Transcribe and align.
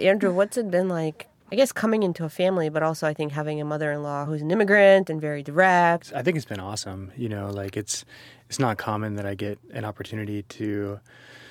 Andrew, 0.00 0.32
what's 0.32 0.56
it 0.56 0.70
been 0.70 0.88
like? 0.88 1.26
I 1.50 1.56
guess 1.56 1.72
coming 1.72 2.04
into 2.04 2.24
a 2.24 2.28
family, 2.28 2.68
but 2.68 2.84
also 2.84 3.08
I 3.08 3.14
think 3.14 3.32
having 3.32 3.60
a 3.60 3.64
mother-in-law 3.64 4.26
who's 4.26 4.42
an 4.42 4.50
immigrant 4.50 5.10
and 5.10 5.20
very 5.20 5.42
direct. 5.42 6.12
I 6.14 6.22
think 6.22 6.36
it's 6.36 6.46
been 6.46 6.60
awesome. 6.60 7.10
You 7.16 7.28
know, 7.28 7.50
like 7.50 7.76
it's 7.76 8.04
it's 8.48 8.60
not 8.60 8.78
common 8.78 9.16
that 9.16 9.26
I 9.26 9.34
get 9.34 9.58
an 9.72 9.84
opportunity 9.84 10.42
to 10.42 11.00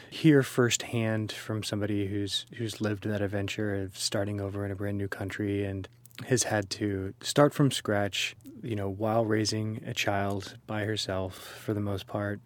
hear 0.10 0.44
firsthand 0.44 1.34
from 1.34 1.62
somebody 1.62 2.08
who's 2.08 2.46
who's 2.56 2.80
lived 2.80 3.04
that 3.04 3.22
adventure 3.22 3.76
of 3.76 3.98
starting 3.98 4.40
over 4.40 4.64
in 4.66 4.72
a 4.72 4.76
brand 4.76 4.98
new 4.98 5.10
country 5.10 5.66
and 5.66 5.90
has 6.28 6.44
had 6.44 6.70
to 6.70 7.14
start 7.20 7.54
from 7.54 7.70
scratch, 7.70 8.34
you 8.64 8.78
know, 8.78 8.88
while 8.88 9.26
raising 9.26 9.84
a 9.86 9.94
child 9.94 10.56
by 10.68 10.86
herself 10.86 11.36
for 11.36 11.74
the 11.74 11.82
most 11.82 12.08
part. 12.08 12.40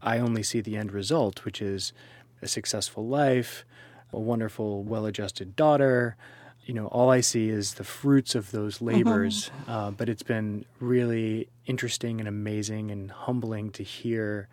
I 0.00 0.20
only 0.20 0.42
see 0.42 0.62
the 0.62 0.76
end 0.78 0.92
result, 0.92 1.44
which 1.44 1.60
is 1.60 1.92
a 2.40 2.48
successful 2.48 3.06
life, 3.06 3.66
a 4.14 4.20
wonderful, 4.20 4.82
well 4.82 5.06
adjusted 5.06 5.56
daughter. 5.56 6.16
You 6.64 6.74
know, 6.74 6.86
all 6.86 7.10
I 7.10 7.20
see 7.20 7.50
is 7.50 7.74
the 7.74 7.84
fruits 7.84 8.34
of 8.34 8.50
those 8.50 8.80
labors. 8.80 9.50
Mm-hmm. 9.50 9.70
Uh, 9.70 9.90
but 9.90 10.08
it's 10.08 10.22
been 10.22 10.64
really 10.80 11.48
interesting 11.66 12.20
and 12.20 12.28
amazing 12.28 12.90
and 12.90 13.10
humbling 13.10 13.70
to 13.72 13.82
hear 13.82 14.48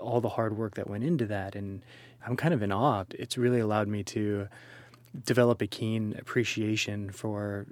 all 0.00 0.20
the 0.20 0.30
hard 0.30 0.56
work 0.56 0.74
that 0.74 0.88
went 0.88 1.04
into 1.04 1.26
that. 1.26 1.54
And 1.54 1.82
I'm 2.26 2.36
kind 2.36 2.54
of 2.54 2.62
in 2.62 2.72
awe. 2.72 3.04
It's 3.10 3.36
really 3.36 3.60
allowed 3.60 3.88
me 3.88 4.02
to 4.04 4.48
develop 5.24 5.62
a 5.62 5.66
keen 5.66 6.14
appreciation 6.18 7.10
for 7.10 7.66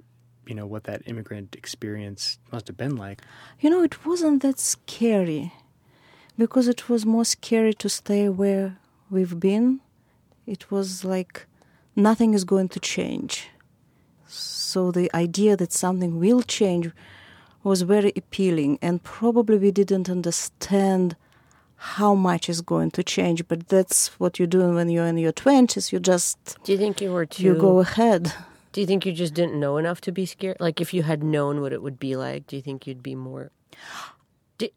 you 0.45 0.55
know 0.55 0.65
what 0.65 0.83
that 0.85 1.01
immigrant 1.05 1.55
experience 1.55 2.37
must 2.51 2.67
have 2.67 2.77
been 2.77 2.95
like 2.95 3.21
you 3.59 3.69
know 3.69 3.83
it 3.83 4.05
wasn't 4.05 4.41
that 4.41 4.59
scary 4.59 5.53
because 6.37 6.67
it 6.67 6.89
was 6.89 7.05
more 7.05 7.25
scary 7.25 7.73
to 7.73 7.89
stay 7.89 8.29
where 8.29 8.77
we've 9.09 9.39
been 9.39 9.79
it 10.45 10.71
was 10.71 11.03
like 11.03 11.47
nothing 11.95 12.33
is 12.33 12.43
going 12.43 12.69
to 12.69 12.79
change. 12.79 13.49
So 14.27 14.91
the 14.91 15.13
idea 15.13 15.55
that 15.57 15.71
something 15.71 16.19
will 16.19 16.41
change 16.41 16.91
was 17.63 17.83
very 17.83 18.11
appealing 18.15 18.77
and 18.81 19.03
probably 19.03 19.57
we 19.57 19.71
didn't 19.71 20.09
understand 20.09 21.15
how 21.75 22.15
much 22.15 22.49
is 22.49 22.61
going 22.61 22.91
to 22.91 23.03
change 23.03 23.45
but 23.47 23.67
that's 23.67 24.07
what 24.19 24.39
you're 24.39 24.47
doing 24.47 24.73
when 24.73 24.89
you're 24.89 25.05
in 25.05 25.17
your 25.17 25.33
20s 25.33 25.91
you 25.91 25.99
just 25.99 26.57
do 26.63 26.71
you 26.71 26.77
think 26.77 27.01
you 27.01 27.11
were 27.11 27.25
too 27.25 27.43
you 27.43 27.55
go 27.55 27.79
ahead. 27.79 28.33
Do 28.71 28.81
you 28.81 28.87
think 28.87 29.05
you 29.05 29.11
just 29.11 29.33
didn't 29.33 29.59
know 29.59 29.77
enough 29.77 30.01
to 30.01 30.11
be 30.11 30.25
scared? 30.25 30.57
Like 30.59 30.81
if 30.81 30.95
you 30.95 31.03
had 31.03 31.23
known 31.23 31.61
what 31.61 31.73
it 31.73 31.81
would 31.81 31.99
be 31.99 32.15
like 32.15 32.47
do 32.47 32.55
you 32.55 32.61
think 32.61 32.87
you'd 32.87 33.03
be 33.03 33.15
more 33.15 33.51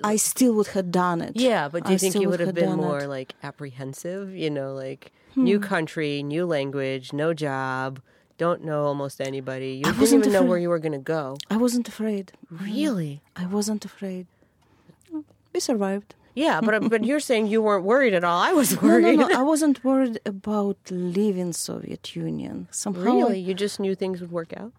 I 0.02 0.16
still 0.16 0.54
would 0.54 0.68
have 0.68 0.90
done 0.90 1.20
it. 1.20 1.32
Yeah, 1.34 1.68
but 1.68 1.84
do 1.84 1.90
you 1.90 1.96
I 1.96 1.98
think 1.98 2.14
you 2.16 2.28
would 2.28 2.40
have 2.40 2.54
been 2.54 2.76
more 2.76 3.04
it. 3.04 3.08
like 3.08 3.34
apprehensive? 3.42 4.34
You 4.34 4.50
know, 4.50 4.74
like 4.74 5.12
hmm. 5.34 5.44
new 5.44 5.60
country, 5.60 6.22
new 6.22 6.46
language, 6.46 7.12
no 7.12 7.34
job, 7.34 8.00
don't 8.38 8.64
know 8.64 8.84
almost 8.84 9.20
anybody. 9.20 9.82
You 9.82 9.82
I 9.86 9.92
didn't 9.92 10.06
even 10.06 10.20
afraid. 10.20 10.32
know 10.32 10.42
where 10.42 10.58
you 10.58 10.68
were 10.68 10.78
going 10.78 10.92
to 10.92 10.98
go. 10.98 11.36
I 11.50 11.56
wasn't 11.56 11.88
afraid. 11.88 12.32
Really? 12.50 13.22
I 13.34 13.46
wasn't 13.46 13.84
afraid. 13.84 14.26
We 15.52 15.60
survived. 15.60 16.14
Yeah, 16.34 16.60
but 16.60 16.90
but 16.90 17.02
you're 17.02 17.20
saying 17.20 17.46
you 17.46 17.62
weren't 17.62 17.84
worried 17.84 18.12
at 18.12 18.22
all. 18.22 18.38
I 18.38 18.52
was 18.52 18.80
worried. 18.82 19.16
No, 19.16 19.26
no, 19.26 19.28
no. 19.28 19.40
I 19.40 19.42
wasn't 19.42 19.82
worried 19.82 20.20
about 20.26 20.76
leaving 20.90 21.54
Soviet 21.54 22.14
Union. 22.14 22.68
Somehow, 22.70 23.00
really, 23.00 23.40
you 23.40 23.54
just 23.54 23.80
knew 23.80 23.94
things 23.94 24.20
would 24.20 24.30
work 24.30 24.52
out. 24.54 24.72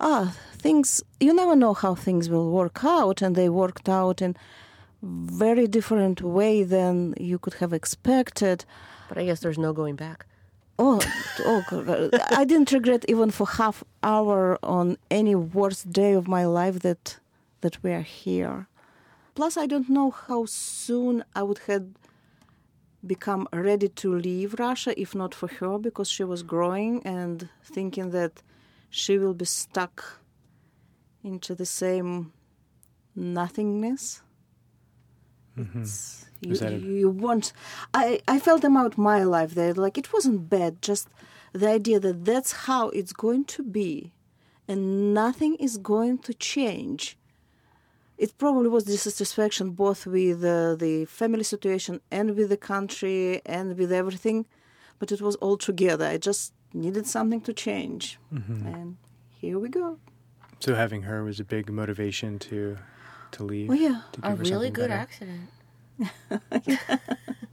Ah, 0.00 0.34
things. 0.58 1.02
You 1.20 1.32
never 1.34 1.56
know 1.56 1.74
how 1.74 1.94
things 1.94 2.28
will 2.28 2.50
work 2.50 2.80
out, 2.84 3.22
and 3.22 3.34
they 3.34 3.48
worked 3.48 3.88
out 3.88 4.20
in 4.20 4.36
very 5.02 5.66
different 5.66 6.22
way 6.22 6.62
than 6.62 7.14
you 7.18 7.38
could 7.38 7.54
have 7.54 7.72
expected. 7.72 8.64
But 9.08 9.18
I 9.18 9.24
guess 9.24 9.40
there's 9.40 9.58
no 9.58 9.72
going 9.72 9.96
back. 9.96 10.26
Oh, 10.78 11.00
oh 11.40 12.10
I 12.30 12.44
didn't 12.44 12.72
regret 12.72 13.04
even 13.08 13.30
for 13.30 13.46
half 13.46 13.82
hour 14.02 14.58
on 14.62 14.98
any 15.10 15.34
worst 15.34 15.90
day 15.90 16.12
of 16.12 16.28
my 16.28 16.44
life 16.44 16.80
that 16.80 17.18
that 17.62 17.82
we 17.82 17.92
are 17.92 18.02
here. 18.02 18.66
Plus, 19.34 19.56
I 19.56 19.66
don't 19.66 19.88
know 19.88 20.10
how 20.10 20.46
soon 20.46 21.24
I 21.34 21.42
would 21.42 21.60
have 21.66 21.86
become 23.06 23.48
ready 23.52 23.88
to 23.88 24.14
leave 24.14 24.58
Russia 24.58 24.98
if 25.00 25.14
not 25.14 25.34
for 25.34 25.48
her, 25.48 25.78
because 25.78 26.08
she 26.10 26.24
was 26.24 26.42
growing 26.42 27.02
and 27.04 27.48
thinking 27.62 28.10
that 28.10 28.42
she 28.90 29.18
will 29.18 29.34
be 29.34 29.44
stuck 29.44 30.20
into 31.22 31.54
the 31.54 31.66
same 31.66 32.32
nothingness. 33.14 34.22
Mm-hmm. 35.58 35.84
You, 36.40 36.96
you, 36.98 37.08
want. 37.08 37.52
I, 37.94 38.20
I 38.28 38.38
felt 38.38 38.62
about 38.62 38.98
my 38.98 39.22
life 39.22 39.54
there. 39.54 39.72
Like 39.72 39.96
it 39.96 40.12
wasn't 40.12 40.50
bad, 40.50 40.82
just 40.82 41.08
the 41.52 41.68
idea 41.68 41.98
that 42.00 42.24
that's 42.24 42.52
how 42.52 42.90
it's 42.90 43.12
going 43.12 43.44
to 43.46 43.62
be 43.62 44.12
and 44.68 45.14
nothing 45.14 45.54
is 45.56 45.78
going 45.78 46.18
to 46.18 46.34
change 46.34 47.16
it 48.18 48.38
probably 48.38 48.68
was 48.68 48.84
dissatisfaction 48.84 49.70
both 49.70 50.06
with 50.06 50.42
uh, 50.44 50.74
the 50.74 51.04
family 51.04 51.44
situation 51.44 52.00
and 52.10 52.34
with 52.34 52.48
the 52.48 52.56
country 52.56 53.42
and 53.44 53.76
with 53.76 53.92
everything, 53.92 54.46
but 54.98 55.12
it 55.12 55.20
was 55.20 55.36
all 55.36 55.56
together. 55.56 56.06
I 56.06 56.16
just 56.16 56.52
needed 56.72 57.06
something 57.06 57.40
to 57.42 57.52
change, 57.52 58.18
mm-hmm. 58.32 58.66
and 58.66 58.96
here 59.30 59.58
we 59.58 59.68
go. 59.68 59.98
So 60.60 60.74
having 60.74 61.02
her 61.02 61.22
was 61.24 61.40
a 61.40 61.44
big 61.44 61.70
motivation 61.70 62.38
to 62.40 62.78
to 63.32 63.44
leave. 63.44 63.68
Well, 63.68 63.78
yeah, 63.78 64.02
a 64.22 64.34
really 64.34 64.70
good 64.70 64.88
better. 64.88 65.00
accident. 65.00 65.50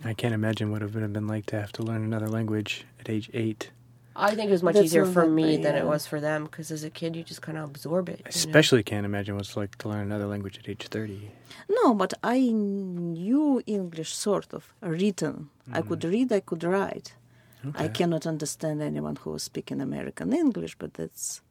I 0.06 0.13
can't 0.13 0.34
imagine 0.34 0.72
what 0.72 0.81
it 0.81 0.94
would 0.94 1.02
have 1.02 1.13
been 1.13 1.28
like 1.28 1.46
to 1.47 1.59
have 1.59 1.72
to 1.73 1.84
learn 1.84 2.03
another 2.03 2.28
language 2.28 2.85
at 3.00 3.09
age 3.09 3.29
eight. 3.34 3.72
I 4.16 4.35
think 4.35 4.50
it 4.50 4.52
was 4.52 4.62
much 4.62 4.75
That's 4.75 4.85
easier 4.85 5.06
for 5.06 5.28
me 5.28 5.57
than 5.57 5.75
it 5.75 5.85
was 5.85 6.06
for 6.06 6.19
them 6.19 6.44
because 6.44 6.69
as 6.69 6.84
a 6.84 6.90
kid 6.90 7.16
you 7.16 7.23
just 7.23 7.41
kind 7.41 7.57
of 7.57 7.63
absorb 7.63 8.09
it. 8.09 8.22
Especially 8.25 8.79
know? 8.79 8.84
can't 8.84 9.06
imagine 9.06 9.35
what 9.35 9.46
it's 9.46 9.57
like 9.57 9.78
to 9.79 9.90
learn 9.90 10.02
another 10.02 10.28
language 10.28 10.59
at 10.59 10.69
age 10.69 10.88
30. 10.88 11.31
No, 11.69 11.96
but 11.96 12.13
I 12.23 12.40
knew 12.40 13.63
English 13.66 14.13
sort 14.13 14.53
of 14.53 14.72
written. 14.81 15.50
Mm. 15.68 15.78
I 15.78 15.81
could 15.81 16.02
mm. 16.02 16.12
read, 16.12 16.31
I 16.31 16.41
could 16.41 16.63
write. 16.63 17.16
Okay. 17.66 17.85
I 17.85 17.88
cannot 17.88 18.25
understand 18.25 18.81
anyone 18.81 19.16
who 19.16 19.31
was 19.31 19.44
speaking 19.44 19.79
American 19.81 20.34
English, 20.34 20.75
but 20.78 20.94
that's 20.96 21.41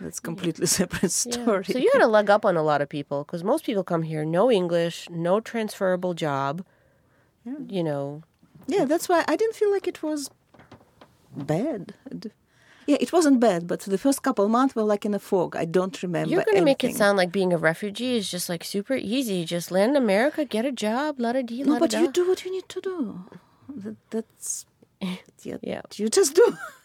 that's 0.00 0.20
completely 0.20 0.66
separate 0.80 1.10
story. 1.10 1.64
Yeah. 1.66 1.72
So 1.72 1.78
you 1.78 1.90
had 1.92 2.02
a 2.02 2.06
leg 2.06 2.30
up 2.30 2.44
on 2.44 2.56
a 2.56 2.62
lot 2.62 2.80
of 2.80 2.88
people 2.88 3.24
because 3.24 3.42
most 3.42 3.64
people 3.64 3.84
come 3.84 4.02
here 4.02 4.24
no 4.24 4.50
English, 4.50 5.08
no 5.10 5.40
transferable 5.40 6.14
job. 6.14 6.64
Yeah. 7.44 7.54
You 7.68 7.82
know. 7.82 8.22
Yeah, 8.66 8.84
that's 8.84 9.08
why 9.08 9.24
I 9.26 9.36
didn't 9.36 9.56
feel 9.56 9.72
like 9.72 9.88
it 9.88 10.02
was 10.02 10.30
bad. 11.34 11.94
Yeah, 12.86 12.96
it 13.00 13.12
wasn't 13.12 13.38
bad, 13.40 13.66
but 13.66 13.80
the 13.80 13.98
first 13.98 14.22
couple 14.22 14.48
months 14.48 14.74
were 14.74 14.82
like 14.82 15.04
in 15.04 15.12
a 15.14 15.18
fog. 15.18 15.56
I 15.56 15.66
don't 15.66 16.02
remember. 16.02 16.30
You're 16.30 16.44
going 16.44 16.56
to 16.56 16.64
make 16.64 16.82
it 16.84 16.96
sound 16.96 17.18
like 17.18 17.32
being 17.32 17.52
a 17.52 17.58
refugee 17.58 18.16
is 18.16 18.30
just 18.30 18.48
like 18.48 18.64
super 18.64 18.94
easy. 18.94 19.44
Just 19.44 19.70
land 19.70 19.90
in 19.90 20.02
America, 20.02 20.44
get 20.44 20.64
a 20.64 20.72
job, 20.72 21.20
la 21.20 21.32
da 21.32 21.42
No, 21.42 21.78
but 21.78 21.92
you 21.92 22.10
do 22.10 22.26
what 22.26 22.44
you 22.44 22.50
need 22.50 22.68
to 22.68 22.80
do. 22.80 23.24
That, 23.68 23.96
that's 24.10 24.64
yeah. 25.62 25.82
You 25.96 26.08
just 26.08 26.34
do. 26.34 26.56